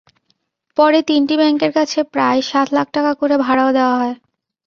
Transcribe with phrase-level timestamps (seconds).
[0.77, 4.15] পরে তিনটি ব্যাংকের কাছে প্রায় সাত লাখ টাকা করে ভাড়াও দেওয়া হয়।